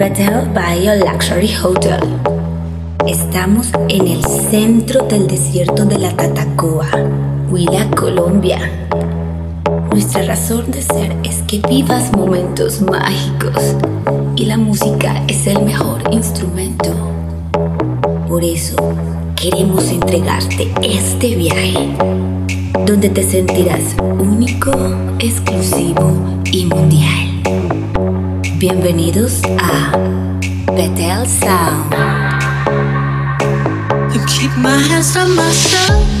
Betel 0.00 0.48
Bio 0.54 0.94
Luxury 0.96 1.54
Hotel. 1.62 2.00
Estamos 3.06 3.68
en 3.90 4.08
el 4.08 4.24
centro 4.24 5.04
del 5.04 5.26
desierto 5.26 5.84
de 5.84 5.98
la 5.98 6.10
Tatacoa, 6.16 6.88
Huila, 7.50 7.86
Colombia. 7.90 8.88
Nuestra 9.92 10.22
razón 10.22 10.70
de 10.70 10.80
ser 10.80 11.14
es 11.22 11.42
que 11.42 11.60
vivas 11.68 12.16
momentos 12.16 12.80
mágicos 12.80 13.76
y 14.36 14.46
la 14.46 14.56
música 14.56 15.22
es 15.28 15.46
el 15.46 15.62
mejor 15.66 16.02
instrumento. 16.10 16.88
Por 18.26 18.42
eso 18.42 18.76
queremos 19.36 19.90
entregarte 19.90 20.72
este 20.82 21.36
viaje 21.36 21.94
donde 22.86 23.10
te 23.10 23.22
sentirás 23.22 23.94
único, 24.18 24.72
exclusivo 25.18 26.40
y 26.50 26.64
mundial. 26.64 27.29
Bienvenidos 28.60 29.40
a 29.58 29.96
Betel 30.74 31.24
Sound. 31.24 31.94
keep 34.26 34.54
my 34.58 34.76
hands 34.76 35.16
on 35.16 35.34
myself. 35.34 36.20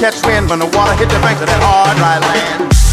When 0.00 0.58
the 0.58 0.64
water 0.78 0.94
hit 0.94 1.10
the 1.10 1.18
banks 1.20 1.42
of 1.42 1.46
that 1.46 1.60
hard, 1.62 1.94
dry 1.98 2.18
land. 2.18 2.89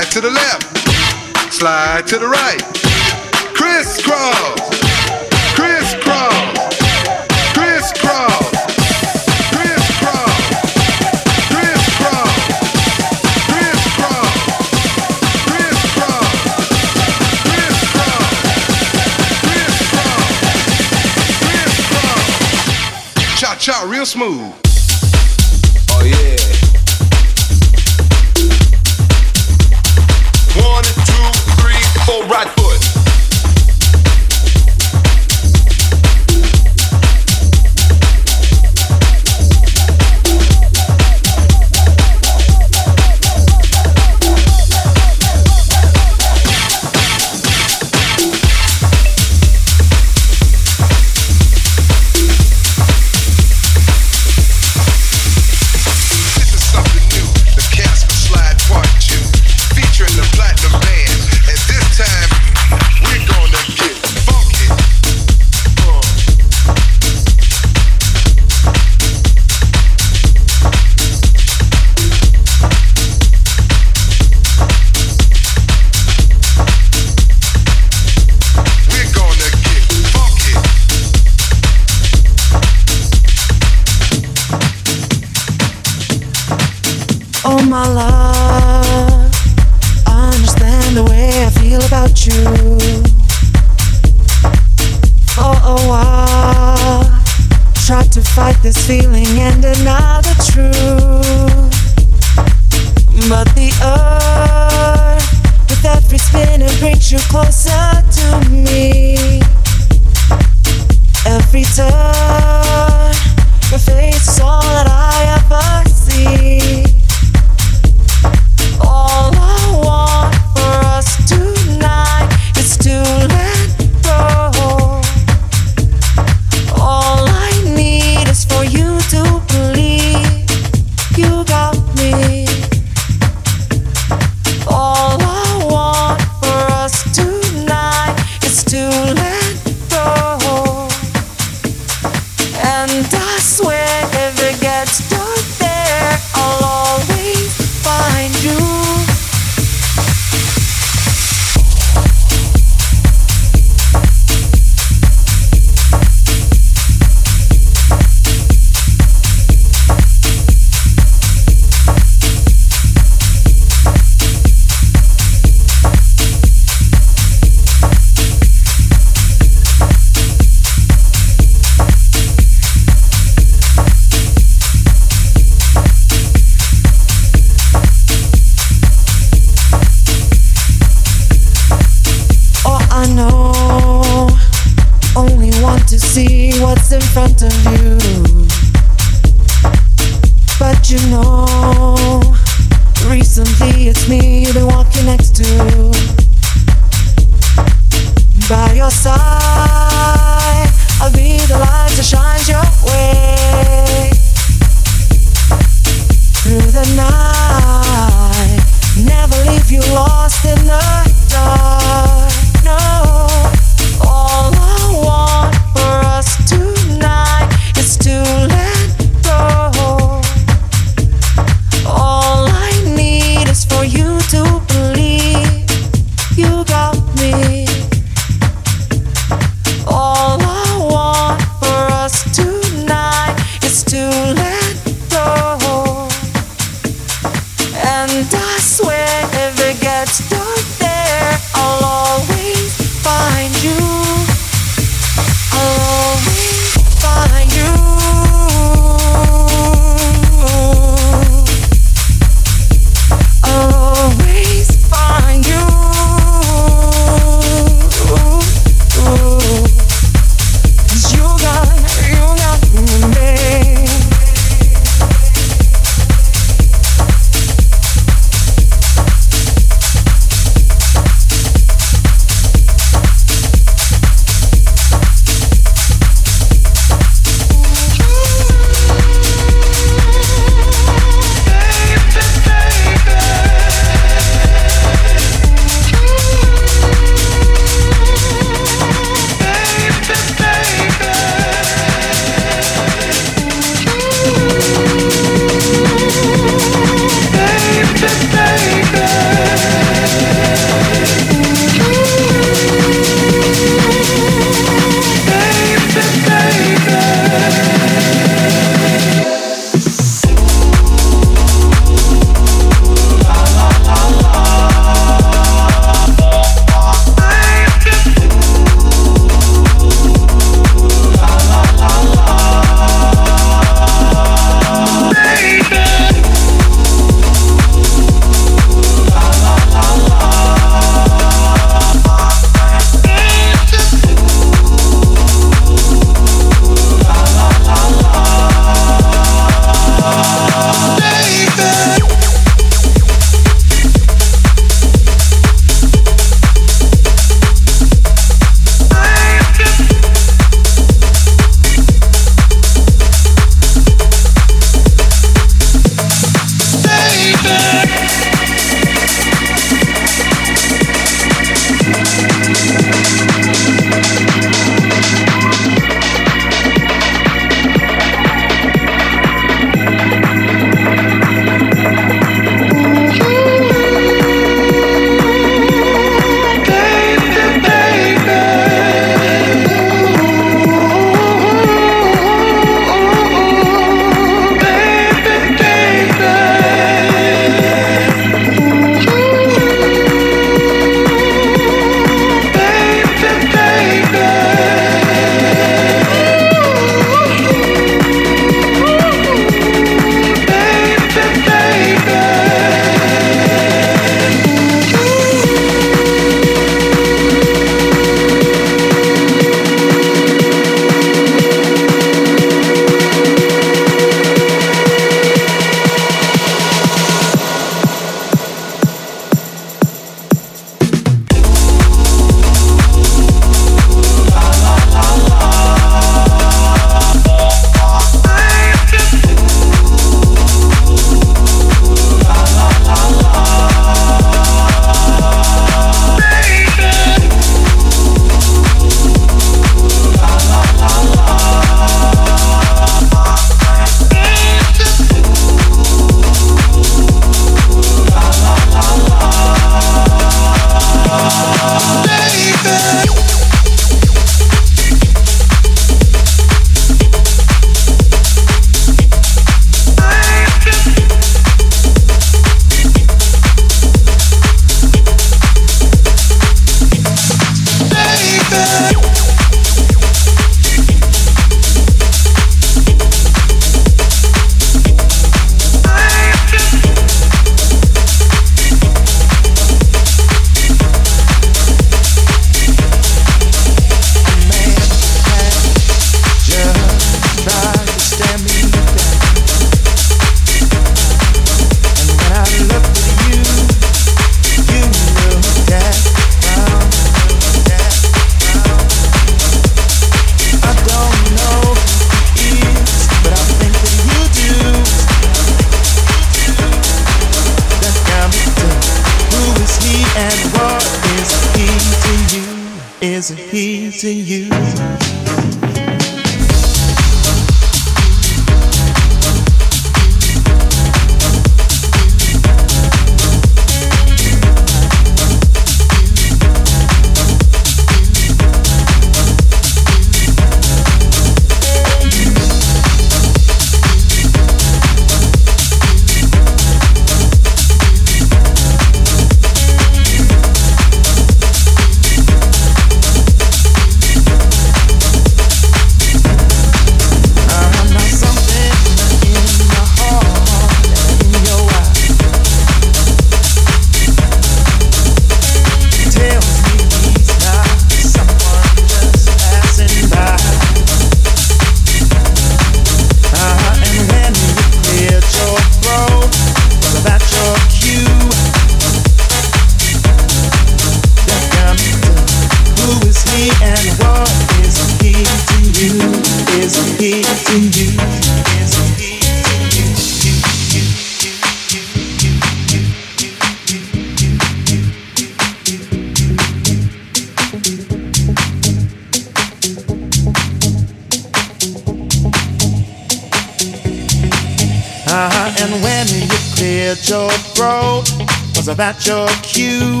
About 598.72 599.06
your 599.06 599.28
cue. 599.42 600.00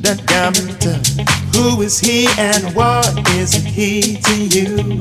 That 0.00 0.22
got 0.26 0.56
who 1.54 1.82
is 1.82 1.98
he 2.00 2.26
and 2.38 2.74
what 2.74 3.06
is 3.34 3.52
he 3.52 4.16
to 4.16 4.34
you? 4.56 4.98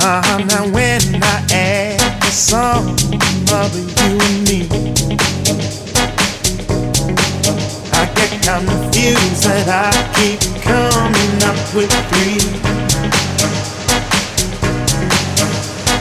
Uh-huh, 0.00 0.38
now 0.38 0.64
when 0.74 1.02
I 1.22 1.46
add 1.52 2.00
the 2.20 2.30
sum 2.30 2.96
of 3.54 3.70
you 3.76 4.18
and 4.26 4.38
me, 4.48 4.66
I 7.92 8.06
get 8.18 8.32
confused 8.42 9.44
that 9.44 9.68
I 9.70 9.92
keep 10.18 10.40
coming 10.62 11.42
up 11.46 11.58
with 11.76 11.92
three. 12.10 12.42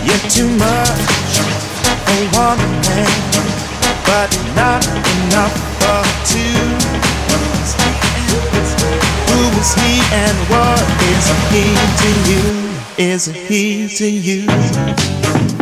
You're 0.08 0.30
too 0.32 0.50
much 0.58 1.17
one 2.38 2.58
but 4.06 4.30
not 4.56 4.86
enough 4.86 5.56
for 5.82 6.02
two. 6.32 6.58
Who 9.30 9.42
is 9.60 9.74
he 9.82 9.94
and 10.14 10.38
what 10.52 10.86
is 11.14 11.26
he 11.52 11.66
to 12.02 12.10
you? 12.30 12.46
Is 12.98 13.26
he 13.50 13.88
to 13.88 14.08
you? 14.08 15.57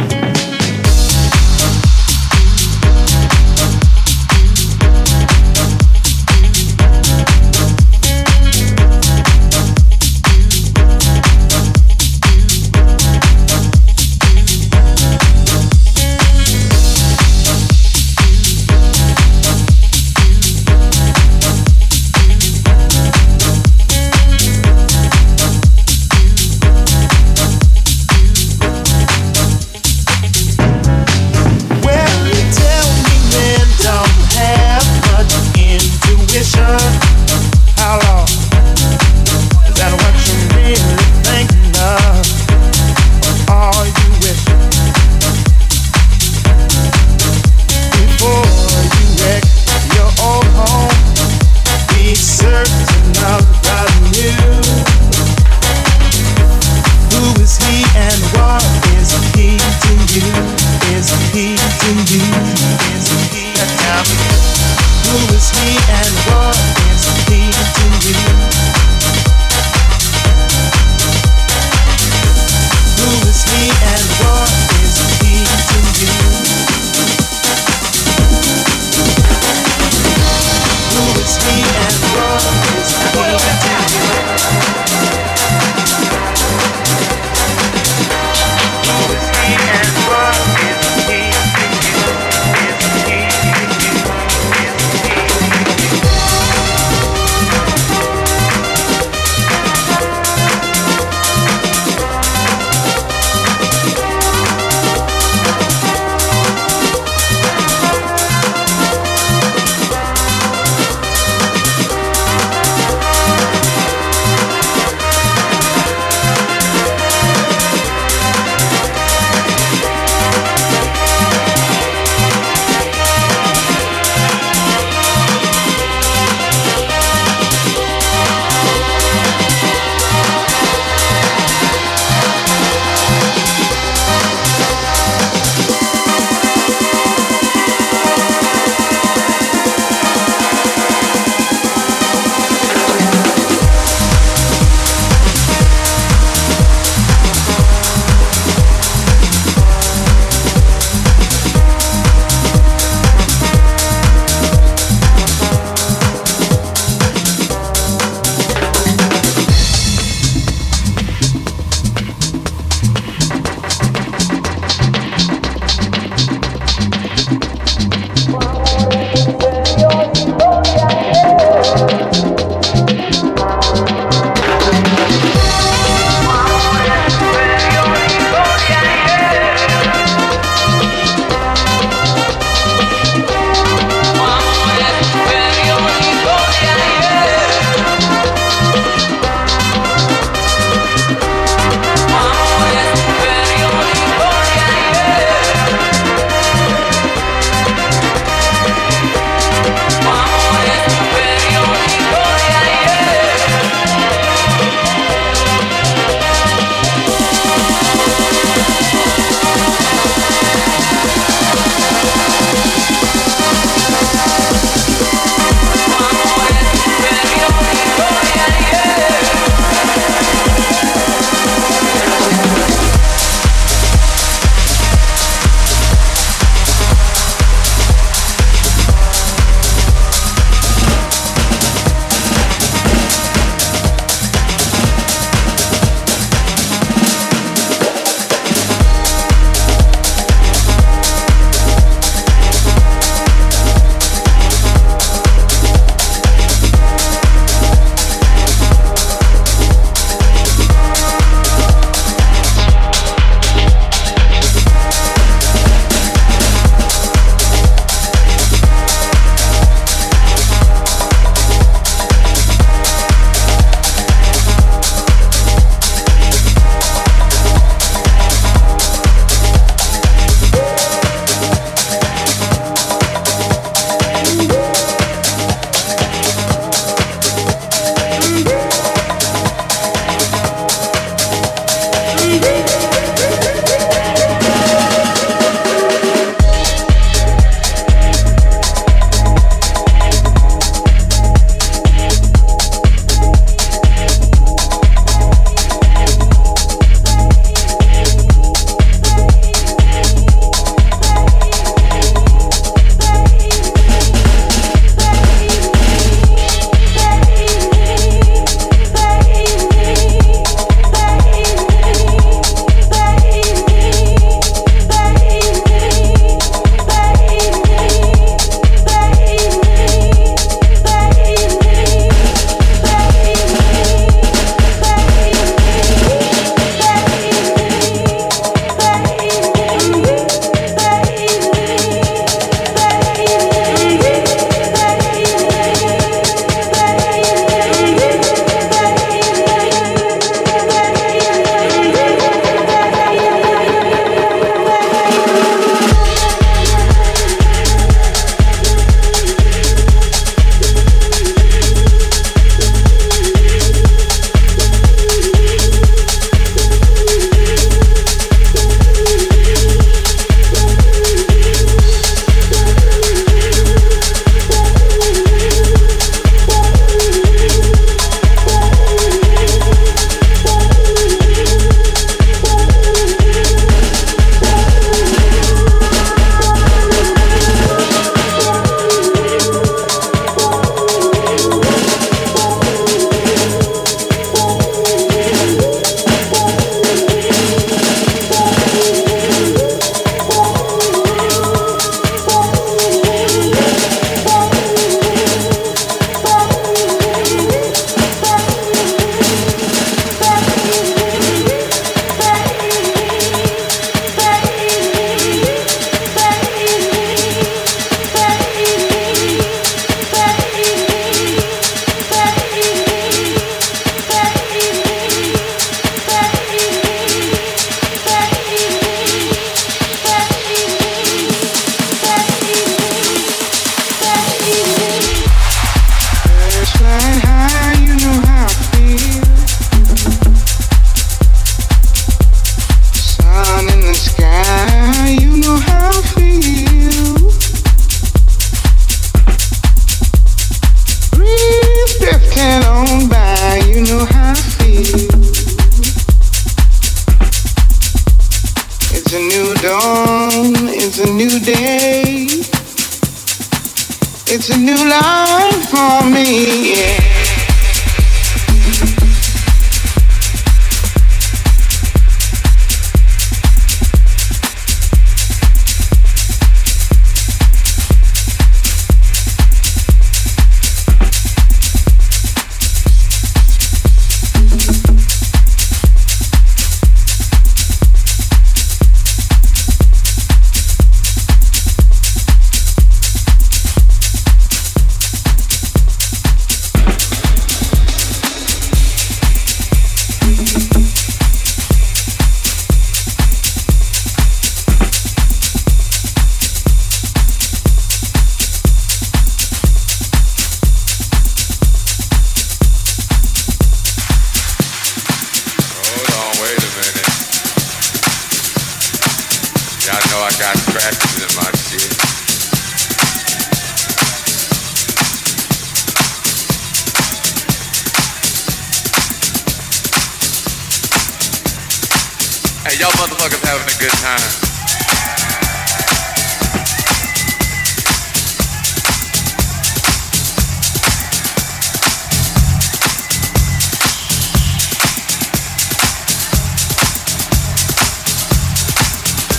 y'all 522.80 522.92
motherfuckers 522.92 523.44
having 523.46 523.68
a 523.68 523.78
good 523.80 523.92
time. 524.04 524.20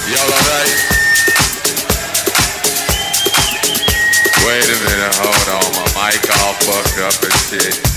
Y'all 0.09 0.33
alright? 0.33 0.77
Wait 4.46 4.64
a 4.64 4.77
minute, 4.85 5.14
hold 5.16 5.49
on, 5.51 5.66
my 5.75 6.11
mic 6.11 6.25
all 6.40 6.55
fucked 6.55 6.99
up 7.01 7.22
and 7.22 7.33
shit. 7.35 7.95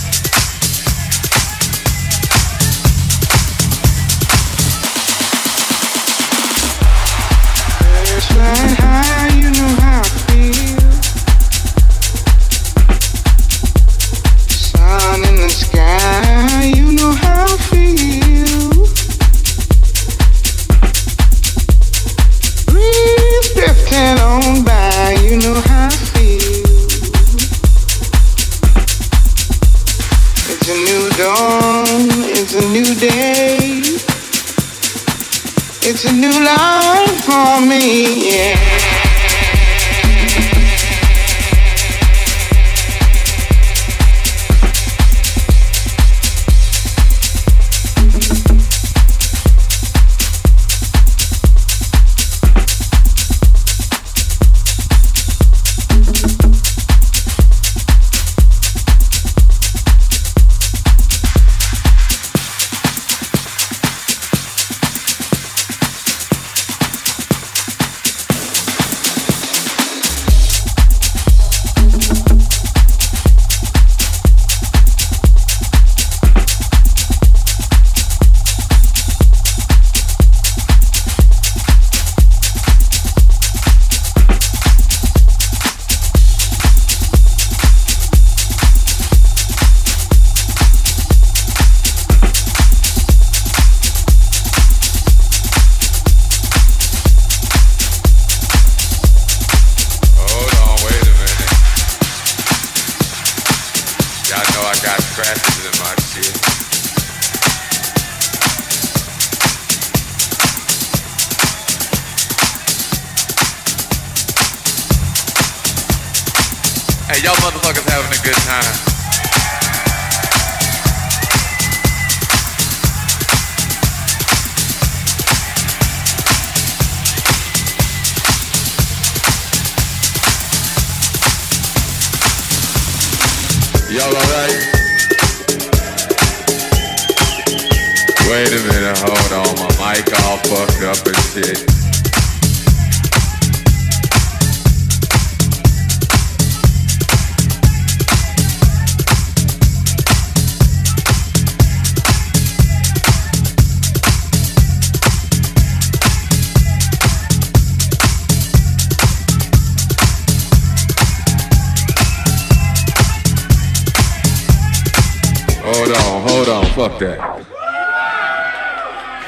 Hold 165.61 165.91
on, 165.91 166.27
hold 166.27 166.49
on, 166.49 166.65
fuck 166.73 166.99
that. 166.99 167.45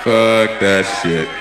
Fuck 0.03 0.59
that 0.59 0.99
shit 1.03 1.40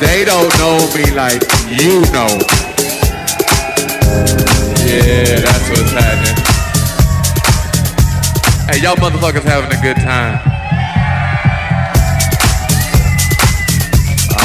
they 0.00 0.24
don't 0.24 0.50
know 0.58 0.78
me 0.94 1.10
like 1.12 1.42
you 1.68 2.00
know. 2.10 2.30
Yeah, 4.84 5.40
that's 5.40 5.68
what's 5.70 5.92
happening. 5.92 6.38
Hey, 8.68 8.80
y'all 8.82 8.96
motherfuckers 8.96 9.44
having 9.44 9.70
a 9.76 9.80
good 9.82 9.96
time. 9.96 10.40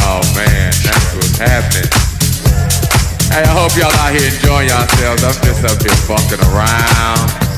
Oh 0.06 0.22
man, 0.36 0.74
that's 0.84 1.16
what's 1.16 1.38
happening. 1.38 1.90
Hey, 3.32 3.44
I 3.44 3.54
hope 3.54 3.76
y'all 3.78 3.94
out 3.94 4.14
here 4.14 4.32
enjoying 4.32 4.70
yourselves. 4.70 5.24
I'm 5.24 5.34
just 5.44 5.64
up 5.64 5.82
here 5.82 5.96
fucking 6.08 6.42
around. 6.52 7.49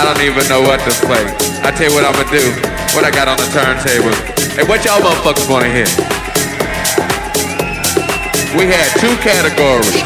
I 0.00 0.08
don't 0.08 0.24
even 0.24 0.48
know 0.48 0.64
what 0.64 0.80
to 0.88 0.92
play. 1.04 1.20
I 1.60 1.68
tell 1.76 1.92
you 1.92 1.92
what 1.92 2.08
I'ma 2.08 2.24
do. 2.32 2.40
What 2.96 3.04
I 3.04 3.12
got 3.12 3.28
on 3.28 3.36
the 3.36 3.44
turntable. 3.52 4.16
Hey, 4.56 4.64
what 4.64 4.80
y'all 4.80 4.96
motherfuckers 4.96 5.44
wanna 5.44 5.68
hear? 5.68 5.84
We 8.56 8.64
had 8.64 8.88
two 8.96 9.12
categories. 9.20 10.00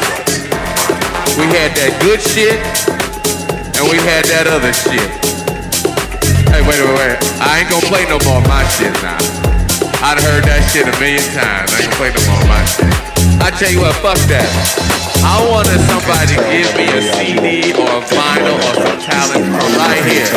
We 1.39 1.47
had 1.47 1.71
that 1.79 1.95
good 2.03 2.19
shit, 2.19 2.59
and 3.79 3.87
we 3.87 3.95
had 4.03 4.27
that 4.35 4.51
other 4.51 4.75
shit. 4.75 5.07
Hey, 6.51 6.59
wait, 6.59 6.75
wait, 6.75 6.91
wait. 6.99 7.15
I 7.39 7.63
ain't 7.63 7.71
gonna 7.71 7.87
play 7.87 8.03
no 8.11 8.19
more 8.27 8.43
of 8.43 8.47
my 8.51 8.67
shit 8.75 8.91
now. 8.99 9.15
I'd 10.03 10.19
heard 10.19 10.43
that 10.43 10.59
shit 10.75 10.91
a 10.91 10.95
million 10.99 11.23
times. 11.31 11.71
I 11.71 11.87
ain't 11.87 11.95
play 11.95 12.11
no 12.11 12.19
more 12.27 12.43
of 12.43 12.51
my 12.51 12.63
shit. 12.67 12.91
I 13.39 13.47
tell 13.47 13.71
you 13.71 13.79
what, 13.79 13.95
fuck 14.03 14.19
that. 14.27 15.14
I 15.25 15.41
wanted 15.49 15.81
somebody 15.89 16.37
to 16.37 16.43
give 16.53 16.69
me 16.77 16.85
a 16.85 17.01
CD 17.01 17.73
or 17.73 17.89
a 17.89 18.01
vinyl 18.05 18.61
or 18.61 18.73
some 18.77 18.99
talent 19.01 19.41
from 19.41 19.73
right 19.73 20.05
here. 20.05 20.29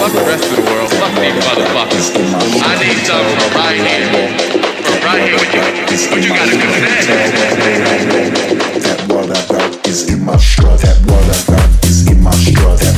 Fuck 0.00 0.12
the 0.16 0.24
rest 0.24 0.48
of 0.48 0.56
the 0.56 0.64
world. 0.64 0.88
Fuck 0.96 1.12
these 1.20 1.36
motherfuckers. 1.44 2.16
I 2.16 2.72
need 2.80 3.04
something 3.04 3.36
from 3.36 3.52
right 3.52 3.76
here. 3.76 4.08
From 4.80 4.98
right 5.04 5.28
here. 5.28 5.36
What 5.36 5.52
you, 5.52 5.60
what 6.08 6.24
you 6.24 6.32
got 6.32 6.48
to 6.48 6.56
do 6.56 6.68
that? 6.80 7.04
That 8.80 9.00
what 9.12 9.28
I 9.28 9.40
got 9.46 9.86
is 9.86 10.08
in 10.08 10.24
my 10.24 10.36
strut. 10.38 10.80
That 10.80 10.96
what 11.04 11.28
I 11.28 11.38
got 11.52 11.84
is 11.84 12.08
in 12.08 12.22
my 12.22 12.32
strut. 12.32 12.97